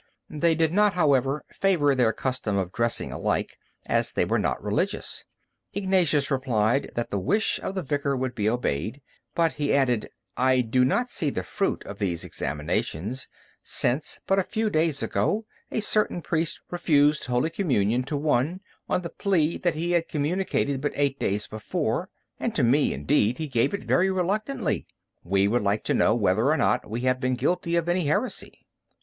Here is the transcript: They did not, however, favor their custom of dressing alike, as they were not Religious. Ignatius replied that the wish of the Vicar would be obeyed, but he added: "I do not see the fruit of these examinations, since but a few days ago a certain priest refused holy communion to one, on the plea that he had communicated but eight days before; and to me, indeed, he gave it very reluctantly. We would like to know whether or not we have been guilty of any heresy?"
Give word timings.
They 0.31 0.55
did 0.55 0.73
not, 0.73 0.93
however, 0.95 1.45
favor 1.51 1.93
their 1.93 2.11
custom 2.11 2.57
of 2.57 2.71
dressing 2.71 3.11
alike, 3.11 3.59
as 3.85 4.11
they 4.11 4.25
were 4.25 4.39
not 4.39 4.59
Religious. 4.59 5.25
Ignatius 5.75 6.31
replied 6.31 6.89
that 6.95 7.11
the 7.11 7.19
wish 7.19 7.59
of 7.61 7.75
the 7.75 7.83
Vicar 7.83 8.17
would 8.17 8.33
be 8.33 8.49
obeyed, 8.49 9.03
but 9.35 9.53
he 9.53 9.75
added: 9.75 10.09
"I 10.35 10.61
do 10.61 10.83
not 10.83 11.11
see 11.11 11.29
the 11.29 11.43
fruit 11.43 11.85
of 11.85 11.99
these 11.99 12.23
examinations, 12.23 13.27
since 13.61 14.19
but 14.25 14.39
a 14.39 14.43
few 14.43 14.71
days 14.71 15.03
ago 15.03 15.45
a 15.69 15.81
certain 15.81 16.23
priest 16.23 16.61
refused 16.71 17.25
holy 17.25 17.51
communion 17.51 18.01
to 18.05 18.17
one, 18.17 18.61
on 18.89 19.03
the 19.03 19.11
plea 19.11 19.55
that 19.59 19.75
he 19.75 19.91
had 19.91 20.07
communicated 20.09 20.81
but 20.81 20.93
eight 20.95 21.19
days 21.19 21.45
before; 21.45 22.09
and 22.39 22.55
to 22.55 22.63
me, 22.63 22.91
indeed, 22.91 23.37
he 23.37 23.45
gave 23.45 23.71
it 23.71 23.83
very 23.83 24.09
reluctantly. 24.09 24.87
We 25.23 25.47
would 25.47 25.61
like 25.61 25.83
to 25.83 25.93
know 25.93 26.15
whether 26.15 26.47
or 26.47 26.57
not 26.57 26.89
we 26.89 27.01
have 27.01 27.19
been 27.19 27.35
guilty 27.35 27.75
of 27.75 27.87
any 27.87 28.07
heresy?" 28.07 28.65